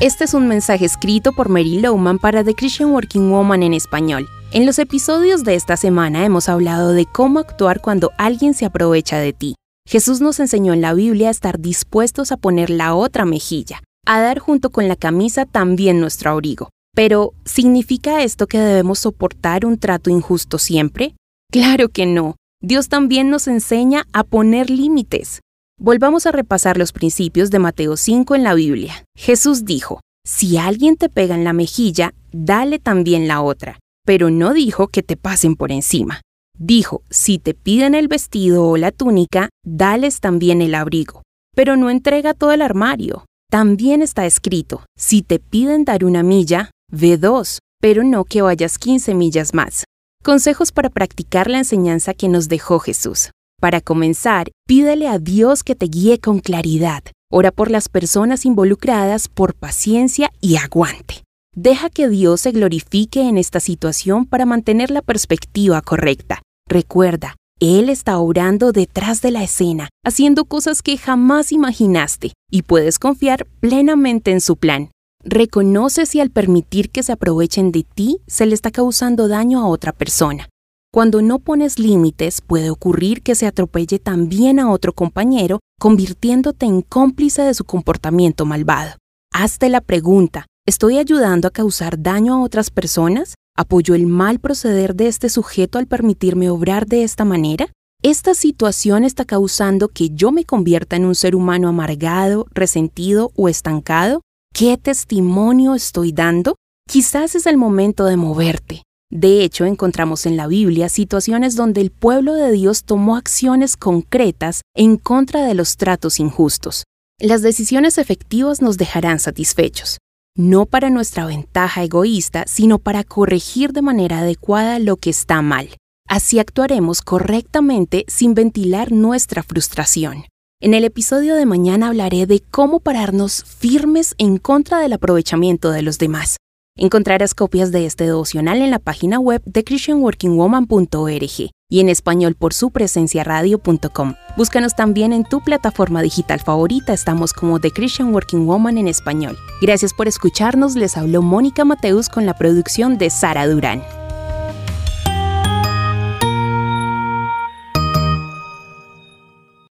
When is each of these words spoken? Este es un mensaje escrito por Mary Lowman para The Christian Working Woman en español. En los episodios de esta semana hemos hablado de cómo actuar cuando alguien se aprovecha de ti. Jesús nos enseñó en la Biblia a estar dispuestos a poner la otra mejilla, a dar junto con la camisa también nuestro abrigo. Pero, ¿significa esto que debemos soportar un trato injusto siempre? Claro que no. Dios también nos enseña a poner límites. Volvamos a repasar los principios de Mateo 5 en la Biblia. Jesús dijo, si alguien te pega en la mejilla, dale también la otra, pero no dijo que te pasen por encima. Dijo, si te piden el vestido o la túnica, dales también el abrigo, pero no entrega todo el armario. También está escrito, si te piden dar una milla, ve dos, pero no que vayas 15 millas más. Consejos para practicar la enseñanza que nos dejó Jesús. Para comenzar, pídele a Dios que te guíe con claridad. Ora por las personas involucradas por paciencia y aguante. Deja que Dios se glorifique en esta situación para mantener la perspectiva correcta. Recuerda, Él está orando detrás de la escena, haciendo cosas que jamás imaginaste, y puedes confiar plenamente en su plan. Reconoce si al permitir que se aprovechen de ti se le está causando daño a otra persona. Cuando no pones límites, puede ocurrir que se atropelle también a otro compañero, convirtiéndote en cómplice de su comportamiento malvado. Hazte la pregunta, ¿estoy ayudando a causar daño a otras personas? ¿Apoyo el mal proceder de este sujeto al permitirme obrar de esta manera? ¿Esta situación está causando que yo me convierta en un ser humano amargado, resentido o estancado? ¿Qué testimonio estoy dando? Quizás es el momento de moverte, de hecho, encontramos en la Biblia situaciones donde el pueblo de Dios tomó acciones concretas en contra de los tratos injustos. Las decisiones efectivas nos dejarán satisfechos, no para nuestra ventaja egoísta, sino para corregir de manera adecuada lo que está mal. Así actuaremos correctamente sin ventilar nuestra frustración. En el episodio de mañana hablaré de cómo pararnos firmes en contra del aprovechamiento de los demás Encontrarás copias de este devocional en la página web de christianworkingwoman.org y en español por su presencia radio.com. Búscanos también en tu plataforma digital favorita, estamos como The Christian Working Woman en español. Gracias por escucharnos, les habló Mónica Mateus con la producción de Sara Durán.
Este 0.00 0.24
es 0.24 0.32
un 0.32 0.48
mensaje 0.48 0.86
escrito 0.86 1.34
por 1.34 1.50
Mary 1.50 1.78
Lowman 1.78 2.18
para 2.18 2.42
The 2.42 2.54
Christian 2.54 2.90
Working 2.92 3.30
Woman 3.30 3.62
en 3.62 3.74
español. 3.74 4.26
En 4.50 4.64
los 4.64 4.78
episodios 4.78 5.44
de 5.44 5.56
esta 5.56 5.76
semana 5.76 6.24
hemos 6.24 6.48
hablado 6.48 6.92
de 6.92 7.04
cómo 7.04 7.38
actuar 7.38 7.82
cuando 7.82 8.10
alguien 8.16 8.54
se 8.54 8.64
aprovecha 8.64 9.18
de 9.18 9.34
ti. 9.34 9.56
Jesús 9.86 10.22
nos 10.22 10.40
enseñó 10.40 10.72
en 10.72 10.80
la 10.80 10.94
Biblia 10.94 11.28
a 11.28 11.32
estar 11.32 11.60
dispuestos 11.60 12.32
a 12.32 12.38
poner 12.38 12.70
la 12.70 12.94
otra 12.94 13.26
mejilla, 13.26 13.82
a 14.06 14.22
dar 14.22 14.38
junto 14.38 14.70
con 14.70 14.88
la 14.88 14.96
camisa 14.96 15.44
también 15.44 16.00
nuestro 16.00 16.30
abrigo. 16.30 16.70
Pero, 16.94 17.34
¿significa 17.44 18.22
esto 18.22 18.46
que 18.46 18.58
debemos 18.58 19.00
soportar 19.00 19.66
un 19.66 19.76
trato 19.76 20.08
injusto 20.08 20.56
siempre? 20.56 21.14
Claro 21.52 21.90
que 21.90 22.06
no. 22.06 22.36
Dios 22.62 22.88
también 22.88 23.28
nos 23.28 23.48
enseña 23.48 24.06
a 24.14 24.24
poner 24.24 24.70
límites. 24.70 25.40
Volvamos 25.82 26.26
a 26.26 26.32
repasar 26.32 26.76
los 26.76 26.92
principios 26.92 27.50
de 27.50 27.58
Mateo 27.58 27.96
5 27.96 28.34
en 28.34 28.44
la 28.44 28.52
Biblia. 28.52 29.06
Jesús 29.16 29.64
dijo, 29.64 30.02
si 30.26 30.58
alguien 30.58 30.98
te 30.98 31.08
pega 31.08 31.34
en 31.34 31.42
la 31.42 31.54
mejilla, 31.54 32.12
dale 32.32 32.78
también 32.78 33.26
la 33.26 33.40
otra, 33.40 33.78
pero 34.04 34.28
no 34.28 34.52
dijo 34.52 34.88
que 34.88 35.02
te 35.02 35.16
pasen 35.16 35.56
por 35.56 35.72
encima. 35.72 36.20
Dijo, 36.58 37.00
si 37.08 37.38
te 37.38 37.54
piden 37.54 37.94
el 37.94 38.08
vestido 38.08 38.66
o 38.66 38.76
la 38.76 38.92
túnica, 38.92 39.48
dales 39.64 40.20
también 40.20 40.60
el 40.60 40.74
abrigo, 40.74 41.22
pero 41.56 41.76
no 41.76 41.88
entrega 41.88 42.34
todo 42.34 42.52
el 42.52 42.60
armario. 42.60 43.24
También 43.50 44.02
está 44.02 44.26
escrito, 44.26 44.84
si 44.98 45.22
te 45.22 45.38
piden 45.38 45.86
dar 45.86 46.04
una 46.04 46.22
milla, 46.22 46.72
ve 46.92 47.16
dos, 47.16 47.58
pero 47.80 48.04
no 48.04 48.24
que 48.24 48.42
vayas 48.42 48.76
15 48.76 49.14
millas 49.14 49.54
más. 49.54 49.84
Consejos 50.22 50.72
para 50.72 50.90
practicar 50.90 51.48
la 51.48 51.56
enseñanza 51.56 52.12
que 52.12 52.28
nos 52.28 52.48
dejó 52.48 52.80
Jesús. 52.80 53.30
Para 53.60 53.82
comenzar, 53.82 54.50
pídele 54.66 55.06
a 55.06 55.18
Dios 55.18 55.62
que 55.62 55.74
te 55.74 55.84
guíe 55.84 56.18
con 56.18 56.40
claridad. 56.40 57.02
Ora 57.30 57.52
por 57.52 57.70
las 57.70 57.90
personas 57.90 58.46
involucradas 58.46 59.28
por 59.28 59.54
paciencia 59.54 60.32
y 60.40 60.56
aguante. 60.56 61.22
Deja 61.54 61.90
que 61.90 62.08
Dios 62.08 62.40
se 62.40 62.52
glorifique 62.52 63.20
en 63.28 63.36
esta 63.36 63.60
situación 63.60 64.24
para 64.24 64.46
mantener 64.46 64.90
la 64.90 65.02
perspectiva 65.02 65.82
correcta. 65.82 66.40
Recuerda, 66.68 67.36
Él 67.60 67.90
está 67.90 68.18
orando 68.18 68.72
detrás 68.72 69.20
de 69.20 69.30
la 69.30 69.42
escena, 69.42 69.90
haciendo 70.06 70.46
cosas 70.46 70.80
que 70.80 70.96
jamás 70.96 71.52
imaginaste, 71.52 72.32
y 72.50 72.62
puedes 72.62 72.98
confiar 72.98 73.46
plenamente 73.60 74.30
en 74.30 74.40
su 74.40 74.56
plan. 74.56 74.90
Reconoce 75.22 76.06
si 76.06 76.20
al 76.20 76.30
permitir 76.30 76.90
que 76.90 77.02
se 77.02 77.12
aprovechen 77.12 77.72
de 77.72 77.82
ti 77.82 78.20
se 78.26 78.46
le 78.46 78.54
está 78.54 78.70
causando 78.70 79.28
daño 79.28 79.60
a 79.60 79.66
otra 79.66 79.92
persona. 79.92 80.48
Cuando 80.92 81.22
no 81.22 81.38
pones 81.38 81.78
límites, 81.78 82.40
puede 82.40 82.68
ocurrir 82.68 83.22
que 83.22 83.36
se 83.36 83.46
atropelle 83.46 84.00
también 84.00 84.58
a 84.58 84.72
otro 84.72 84.92
compañero, 84.92 85.60
convirtiéndote 85.78 86.66
en 86.66 86.82
cómplice 86.82 87.42
de 87.42 87.54
su 87.54 87.62
comportamiento 87.62 88.44
malvado. 88.44 88.96
Hazte 89.32 89.68
la 89.68 89.82
pregunta, 89.82 90.46
¿estoy 90.66 90.98
ayudando 90.98 91.46
a 91.46 91.52
causar 91.52 92.02
daño 92.02 92.34
a 92.34 92.42
otras 92.42 92.70
personas? 92.70 93.36
¿Apoyo 93.56 93.94
el 93.94 94.08
mal 94.08 94.40
proceder 94.40 94.96
de 94.96 95.06
este 95.06 95.28
sujeto 95.28 95.78
al 95.78 95.86
permitirme 95.86 96.50
obrar 96.50 96.86
de 96.86 97.04
esta 97.04 97.24
manera? 97.24 97.68
¿Esta 98.02 98.34
situación 98.34 99.04
está 99.04 99.24
causando 99.24 99.86
que 99.86 100.10
yo 100.10 100.32
me 100.32 100.44
convierta 100.44 100.96
en 100.96 101.04
un 101.04 101.14
ser 101.14 101.36
humano 101.36 101.68
amargado, 101.68 102.46
resentido 102.50 103.30
o 103.36 103.48
estancado? 103.48 104.22
¿Qué 104.52 104.76
testimonio 104.76 105.76
estoy 105.76 106.10
dando? 106.10 106.56
Quizás 106.88 107.36
es 107.36 107.46
el 107.46 107.58
momento 107.58 108.06
de 108.06 108.16
moverte, 108.16 108.82
de 109.10 109.42
hecho, 109.42 109.64
encontramos 109.64 110.24
en 110.24 110.36
la 110.36 110.46
Biblia 110.46 110.88
situaciones 110.88 111.56
donde 111.56 111.80
el 111.80 111.90
pueblo 111.90 112.34
de 112.34 112.52
Dios 112.52 112.84
tomó 112.84 113.16
acciones 113.16 113.76
concretas 113.76 114.62
en 114.72 114.98
contra 114.98 115.44
de 115.44 115.54
los 115.54 115.76
tratos 115.76 116.20
injustos. 116.20 116.84
Las 117.18 117.42
decisiones 117.42 117.98
efectivas 117.98 118.62
nos 118.62 118.78
dejarán 118.78 119.18
satisfechos, 119.18 119.98
no 120.36 120.64
para 120.64 120.90
nuestra 120.90 121.26
ventaja 121.26 121.82
egoísta, 121.82 122.44
sino 122.46 122.78
para 122.78 123.02
corregir 123.02 123.72
de 123.72 123.82
manera 123.82 124.20
adecuada 124.20 124.78
lo 124.78 124.96
que 124.96 125.10
está 125.10 125.42
mal. 125.42 125.70
Así 126.08 126.38
actuaremos 126.38 127.02
correctamente 127.02 128.04
sin 128.06 128.34
ventilar 128.34 128.92
nuestra 128.92 129.42
frustración. 129.42 130.26
En 130.62 130.72
el 130.72 130.84
episodio 130.84 131.34
de 131.34 131.46
mañana 131.46 131.88
hablaré 131.88 132.26
de 132.26 132.42
cómo 132.50 132.78
pararnos 132.78 133.42
firmes 133.44 134.14
en 134.18 134.38
contra 134.38 134.78
del 134.78 134.92
aprovechamiento 134.92 135.72
de 135.72 135.82
los 135.82 135.98
demás 135.98 136.36
Encontrarás 136.76 137.34
copias 137.34 137.72
de 137.72 137.84
este 137.84 138.04
devocional 138.04 138.62
en 138.62 138.70
la 138.70 138.78
página 138.78 139.18
web 139.18 139.42
de 139.44 139.64
christianworkingwoman.org 139.64 141.50
y 141.68 141.80
en 141.80 141.88
español 141.88 142.34
por 142.34 142.54
su 142.54 142.70
presencia 142.70 143.22
radio.com. 143.22 144.14
Búscanos 144.36 144.74
también 144.74 145.12
en 145.12 145.24
tu 145.24 145.40
plataforma 145.40 146.02
digital 146.02 146.40
favorita, 146.40 146.92
estamos 146.92 147.32
como 147.32 147.60
The 147.60 147.70
Christian 147.70 148.12
Working 148.12 148.46
Woman 148.46 148.78
en 148.78 148.88
español. 148.88 149.36
Gracias 149.60 149.94
por 149.94 150.08
escucharnos, 150.08 150.74
les 150.74 150.96
habló 150.96 151.22
Mónica 151.22 151.64
Mateus 151.64 152.08
con 152.08 152.26
la 152.26 152.34
producción 152.34 152.98
de 152.98 153.10
Sara 153.10 153.46
Durán. 153.46 153.82